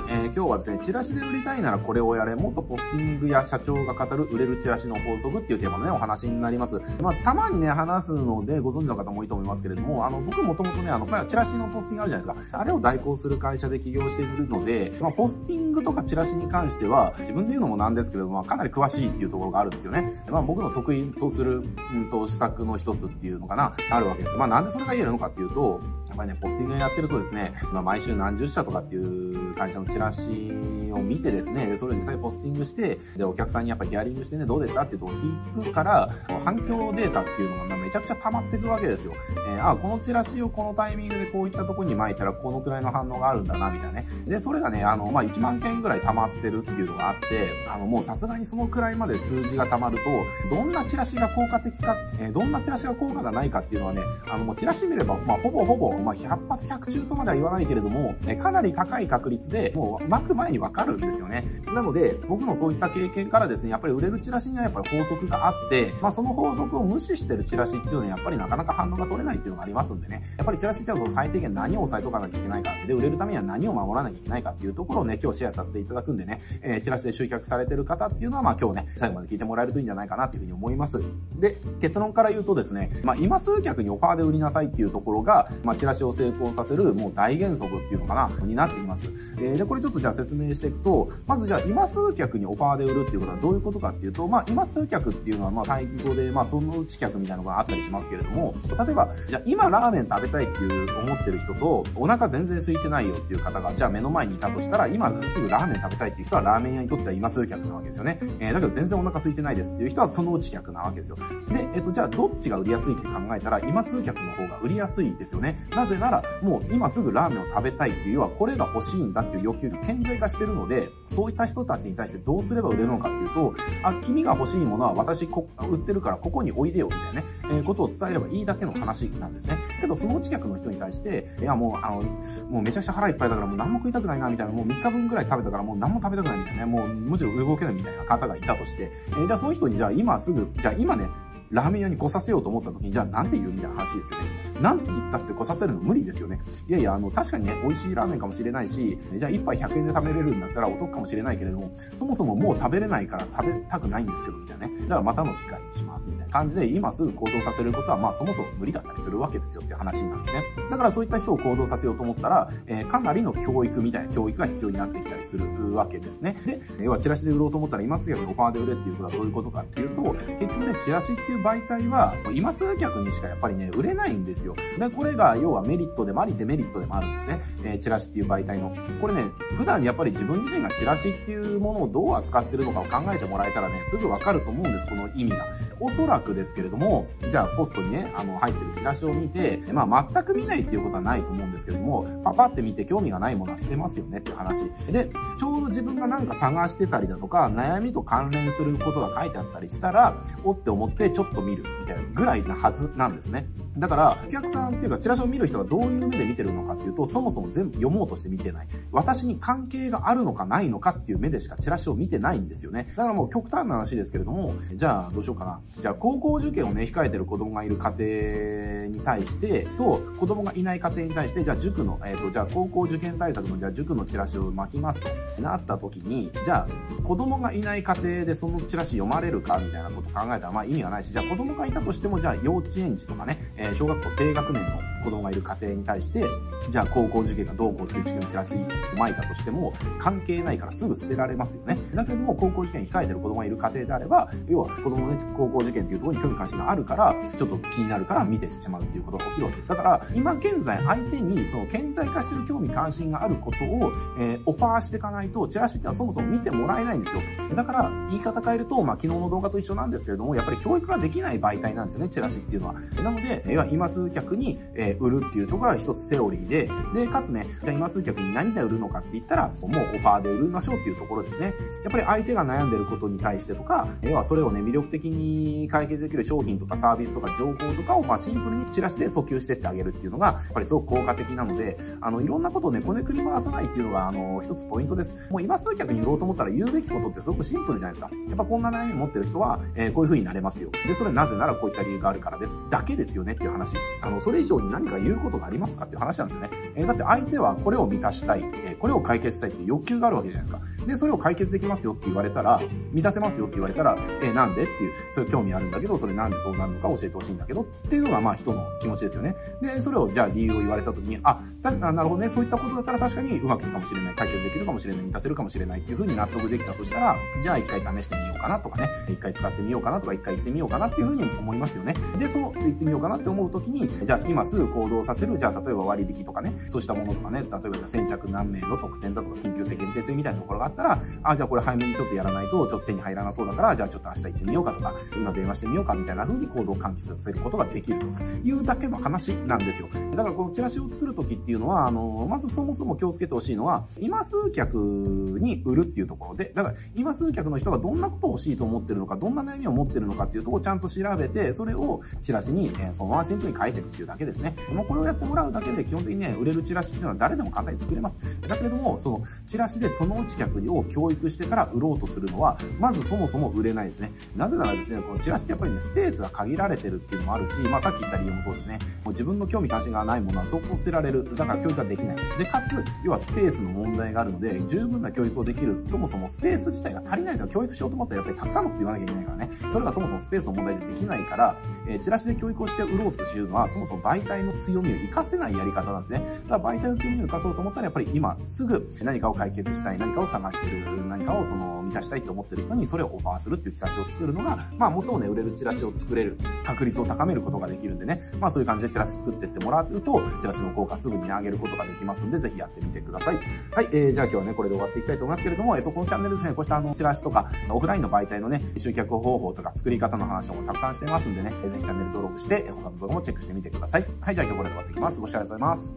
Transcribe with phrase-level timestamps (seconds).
[0.08, 6.80] えー、今日はですね、チラシで売りたいならこれをやれ、元ポスティングや社長が語る売れるチラシの法則っていうテーマのね、お話になります。
[7.00, 12.58] まあ、たまにね、話すのでご存知の方も多いと思いますけれども、あの、僕もともとね、あの、まあ、チラシのポスティングあるじゃないですか。
[12.58, 20.24] あれを代行する会社で起業しているので、まあ、ポスティングとかチラシに関しては、自分で言うのもなんですけれども、かなり詳しいっていうところがあるんですよね。
[20.30, 21.62] まあ、僕の得意とする、
[21.94, 24.36] うんと、施策の一つっていうのかな、あるわけです。
[24.36, 25.80] まあ、なんでそれが言えるのかっていうと、
[26.12, 30.52] やっぱりね、ポスティングやってるとですね、まあ、毎週何十社とかっていう会社のチラシ
[30.96, 36.08] を見てですね、それを実際ポスティングして、で、お客さんにやっぱヒアリングしてね、どうでしたっていうとこ聞くから、
[36.44, 39.14] 反響データっていうのがめちゃくちゃ溜まっていくわけですよ。
[39.48, 44.08] えー、あ、このチラシをこのタイミングでこういったとこに巻いたらこのくらいの反応があるんだな、みたいなね。
[44.26, 61.62] で、それがね、あの、まあ、1万件ぐらい溜まってるっていうのがあって、あの、もうさすがにそのくらいまで数字が溜まると、どんなチラシが効果的か、えー、どんなチラシが効果がないかっていうのはね、あの、もうチラシ見れば、まあ、ほぼほぼ、まあ、100発100中とまでは言わないけれども、えかなり高い確率で、もう巻く前にわかるんですよね。
[61.74, 81.00] なので、僕のそういった経験からですね、やっぱり売れるチラシにはやっぱり法則があって、まあ、その法則を無視してるチラシっていうのはやっぱりなかなか反応が取れないっていうのがありますんでね、やっぱりチラシってのはその最低限何を押さえとかなきゃいけないか、で、売れるためには何を守らなきゃいけないかっていうところをね、今日シェアさせていただくんでね、えー、チラシで集客されてる方っていうのは、まあ今日ね、最後まで聞いてもらえるといいんじゃないかなっていうふうに思います。
[81.38, 89.08] で、結論から言うとですね、まあ今数客にオファーで売りなさいっていうところが、まあチラシを成功させるもう大原則っていうのかな、になっています。
[89.38, 108.18] えー、で、これちょっとじゃあ説明してと、まずじゃあ今数客にオファーで売るっていうことはどういうことかっていうと、まあ今数客っていうのはまあ対義語で、まあそのうち客みたいなのがあったりしますけれども、例えば、じゃあ今ラーメン食べたいっていう思ってる人と、お腹全然空いてないよっていう方が、じゃあ目の前にいたとしたら、今すぐラーメン食べたいっていう人はラーメン屋にとっては今数客なわけですよね。
[108.40, 111.16] えー、だけど全然お腹空いてないですっていう人はそのうち客なわけですよ。
[111.50, 115.66] で、えっ、と、じゃあどっちが売りやすいって考えたら、今数客の方が売りやすいですよね。
[115.74, 129.56] なぜなら、もう今すぐラーメンを食べたいっていう、要はこれが欲しいんだっていう欲求が顕在化してるので、そういった人たちに対してどうすれば売れるのかっていうと、あ、君が欲しいものは私こ売ってるからここにおいでよみたいなね、えー、ことを伝えればいいだけの話なんですね。
[129.80, 132.02] けどそのうち客の人に対して、いやもう、あの、
[132.50, 141.08] もうめちゃくちゃ腹いっぱいだからもう何も食いたくないなみたいな、もう3日分ぐらい食べたからもう何も食べたくないみたいなね、もうむしろ動けないみたいな方がいたとして、えー、じゃあその人にじゃあ今すぐ、じゃあ今ね、
[141.52, 144.26] ラーメン屋に来させようと思った時に、じゃあなんて言うみたいな話ですよね。
[144.60, 146.40] なんて言ったって来させるの無理ですよね。
[146.66, 154.80] いやいや、あの、確かにね、美味しいラーメンかもしれないし、じゃあ1杯100円で食べれるんだったらお得かもしれないけれども、そもそももう食べれないから食べたくないんですけど、みたいなね。
[154.82, 160.42] だからまたの機会にします、みたいな感じで、今すぐ行動させることは、まあそもそも無理だったりするわけですよっていう話なんですね。
[160.70, 166.36] だからそういった人を行動させようと思ったら、えー、かなりの教育みたいな教育が必要になってきたりするわけですね。
[166.46, 174.54] で、要はチラシで売ろうと思ったら今すぐオファーで売れっていうことはどういうことかっていうと、結局ね、チラシっていう媒体は、今すぐ客にしかやっぱりね、売れないんですよ。
[174.78, 177.42] で、これが要はメリットでもありデメリットでもあるんですね。
[177.64, 178.74] えー、チラシっていう媒体の。
[179.00, 179.24] これね、
[179.56, 185.46] 普段やっぱり自分自身がチラシっていうものをどう扱ってるのかを考えてもらえたらね、すぐわかると思うんです、この意味が。
[185.80, 194.64] おそらくですけれども、じゃあポストにね、あの、入ってるチラシを見て、まあ全く見ないっていうことはないと思うんですけども、パパって見て興味がないものは捨てますよねっていう話。
[194.92, 203.46] で、ちょうど自分がなんか探してたりだとか、悩みと関連することが書いてあったりしたら、おって思ってちょっと見るみたいなぐらいなはずなんですね。
[203.76, 208.68] だから、お客さんっていうか、チラシを見る人がどういう目で見てるのかっていうと、そもそも全部読もうとして見てない。
[208.90, 212.84] 私に関係があるのかないのかっていう目でしかチラシを見てないんですよね。
[212.96, 215.60] だからもう極端な話ですけれども、じゃあどうしようかな。
[215.80, 225.08] じゃあ高校受験をね、控えてる子供がいる家庭に対して、と、子供がいない家庭に対して、じゃあ塾の、えっ、ー、と、じゃあ高校受験対策の、じゃあ塾のチラシを巻きますと
[225.40, 236.24] なった時に、じゃあ子供がいない家庭でそのチラシ読まれるかみたいなこと考えたら、まあ意味はないし、じゃあ子供がいたとしても、じゃあ幼稚園児とかね、えー、小学校低学年の子供がいる家庭に対して、
[236.70, 238.58] じゃあ高校受験がどうこうっていう受験のチラシを
[238.96, 241.78] 巻いたとしても、関係ないからすぐ捨てられますよね。
[241.94, 249.68] だけども、高校受験控えてる子供がいる家庭であれば、要は子供のね、高校受験っていうところに興味関心があるから、ちょっと気になるから見てしまうっていうことが起きるわけです。
[249.68, 257.22] だから、今現在相手にその顕在化してる興味関心があることを、えー、オファーしていかないと、チラシってのはそもそも見てもらえないんですよ。
[257.54, 262.74] だから、言い方変えると、まあ、昨日の動画と一緒なんですけれども、やっぱり教育ができない媒体なんですよね、チラシっていうのは。
[263.02, 271.54] なので、要は今数客に、えー、売るっていうところが一つセオリーで、で、かつね、じゃあ今数客に何で売るのかって言ったら、もうオファーで売りましょうっていうところですね。
[271.84, 285.14] やっぱり相手が悩んでることに対してとか、要はそれをね、魅力的に解決できる商品とかサービスとか情報とかを、まあ、シンプルにチラシで訴求してってあげるっていうのが、やっぱりすごく効果的なので、あの、いろんなことをね、こねくり回さないっていうのが、あの、一つポイントです。
[285.30, 288.10] もう今数客に売ろうと思ったら言うべきことってすごくシンプルじゃないですか。
[288.28, 290.70] やっぱこんな悩み持ってる人は、えー、こういう風になれますよ。
[290.86, 292.58] で、それなぜならこういった理由があるからです。
[292.70, 293.32] だけですよね。
[293.32, 293.76] っていう話。
[294.00, 296.50] あの、それ以上に何何か言うことがありますかっていう話なんですよね。
[296.74, 300.86] え、だって相手はこれを満たしたい、え、これを解決したいっていう欲求があるわけじゃないですか。
[300.86, 302.60] で、それを解決できますよって言われたら、
[302.92, 309.36] 満たせますよって言われたら、え、なんでっていう、それ興味あるんだけど、それなんでそうなるのか教えてほしいんだけどっていうのが、まあ人の気持ちですよね。
[309.60, 321.94] で、それをじゃあ理由を言われた時に、あ、なるほどね、そういったことだったら確かにうまくいくかもしれない、解決できるかもしれない、満たせるかもしれないっていうふうに納得できたとしたら、じゃあ一回試してみようかなとかね、一回使ってみようかなとか、一回行ってみようかなっていうふうに思いますよね。
[322.18, 338.06] で、そう言ってみようかなって思う時に、じゃあ今すぐ行動させる、じゃあ例えば割引とかね、そうしたものとかね、例えば先着何名の特典だとか、緊急性限定性みたいなところがあったら、あ、じゃあこれ早めにちょっとやらないと、ちょっと手に入らなそうだから、じゃあちょっと明日行ってみようかとか、今電話してみようかみたいな風に行動を喚起させることができると
[338.42, 339.88] いうだけの話なんですよ。
[340.16, 354.54] だからこのチラシを作るときっていうのは、あの、まずそもそも気をつけてほしいのは、今数客に売るっていうところで、だから今数客の人がどんなことを欲しいと思ってるのか、どんな悩みを持ってるのかっていうところをちゃんと調べて、それをチラシに、えー、そのままシンプルに書いていくっていうだけですね。
[354.70, 358.20] もうこれをやってもらうだけで基本的にね、売れるチラシっていうのは誰でも簡単に作れます。
[358.40, 364.12] だけれども、そのチラシでそのうち客を教育してから売ろうとするのは、まずそもそも売れないですね。
[364.36, 368.78] なぜならですね、このチラシってやっぱりね、スペースが限られてるっていうのもあるし、まあさっき言った理由もそうですね。
[369.04, 371.34] もう自分の興味関心がないものはそこ捨てられる。
[371.34, 372.16] だから教育ができない。
[372.38, 377.48] で、かつ、要はスペースの問題があるので、十分な教育をできる、そもそもスペース自体が足りないですよ。
[377.48, 379.50] 教育しようと思ったらやっぱりたくさんのこと言わなきゃいけないからね。
[379.70, 381.56] それがそもそもスペースの問題でできないから、
[381.86, 386.42] えー、チラシで教育をして売ろうというのは、そもそも媒体の強みを活かせないやり方なんですね。
[386.48, 403.36] だから媒体の強みを活かそうと思ったら、やっぱり今すぐ何かを解決したい、何かを探してる、何かをその満たしたいと思ってる人にそれをオファーするっていうチラシを作るのが、まあ元をね、売れるチラシを作れる確率を高めることができるんでね、まあそういう感じでチラシ作ってってもらうと、チラシの効果すぐに上げることができますんで、ぜひやってみてください。
[403.36, 414.06] はい、えー、じゃあ今日はね、これで終わっていきたいと思いますけれども、えっと、このチャンネルですね、こうしたあの、チラシとか、オフラインの媒体のね、集客方法とか作り方の話もたくさんしてますんでね、ぜひチャンネル登録して、他の動画もチェックしてみてください。
[414.20, 415.20] はい、はい、じゃあ今日これで終わってきます。
[415.20, 415.94] ご視聴ありがとうございます。